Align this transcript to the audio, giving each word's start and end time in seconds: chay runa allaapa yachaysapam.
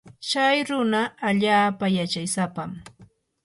chay 0.29 0.57
runa 0.69 1.01
allaapa 1.29 1.85
yachaysapam. 1.97 2.69